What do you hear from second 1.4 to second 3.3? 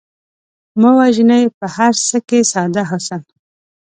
په هر څه کې ساده حسن